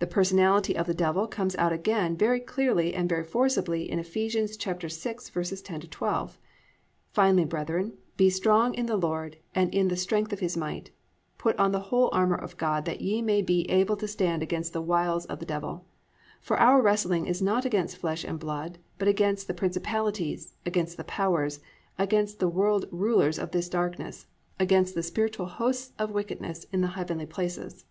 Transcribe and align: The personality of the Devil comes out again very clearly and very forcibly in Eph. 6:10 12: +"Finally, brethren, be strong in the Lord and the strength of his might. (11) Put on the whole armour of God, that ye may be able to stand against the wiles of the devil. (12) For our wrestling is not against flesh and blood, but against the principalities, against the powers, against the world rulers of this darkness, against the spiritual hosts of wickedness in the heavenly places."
The 0.00 0.06
personality 0.06 0.76
of 0.76 0.86
the 0.86 0.92
Devil 0.92 1.26
comes 1.26 1.56
out 1.56 1.72
again 1.72 2.14
very 2.14 2.40
clearly 2.40 2.92
and 2.92 3.08
very 3.08 3.24
forcibly 3.24 3.90
in 3.90 3.98
Eph. 3.98 4.08
6:10 4.12 5.88
12: 5.90 6.38
+"Finally, 7.14 7.44
brethren, 7.46 7.94
be 8.18 8.28
strong 8.28 8.74
in 8.74 8.84
the 8.84 8.98
Lord 8.98 9.38
and 9.54 9.72
the 9.72 9.96
strength 9.96 10.34
of 10.34 10.40
his 10.40 10.58
might. 10.58 10.88
(11) 10.90 10.92
Put 11.38 11.56
on 11.58 11.72
the 11.72 11.80
whole 11.88 12.10
armour 12.12 12.36
of 12.36 12.58
God, 12.58 12.84
that 12.84 13.00
ye 13.00 13.22
may 13.22 13.40
be 13.40 13.62
able 13.70 13.96
to 13.96 14.06
stand 14.06 14.42
against 14.42 14.74
the 14.74 14.82
wiles 14.82 15.24
of 15.24 15.38
the 15.38 15.46
devil. 15.46 15.70
(12) 15.70 15.84
For 16.42 16.58
our 16.60 16.82
wrestling 16.82 17.24
is 17.24 17.40
not 17.40 17.64
against 17.64 17.96
flesh 17.96 18.24
and 18.24 18.38
blood, 18.38 18.76
but 18.98 19.08
against 19.08 19.46
the 19.48 19.54
principalities, 19.54 20.54
against 20.66 20.98
the 20.98 21.04
powers, 21.04 21.60
against 21.98 22.40
the 22.40 22.48
world 22.50 22.84
rulers 22.90 23.38
of 23.38 23.52
this 23.52 23.70
darkness, 23.70 24.26
against 24.60 24.94
the 24.94 25.02
spiritual 25.02 25.46
hosts 25.46 25.92
of 25.98 26.10
wickedness 26.10 26.66
in 26.74 26.82
the 26.82 26.88
heavenly 26.88 27.24
places." 27.24 27.86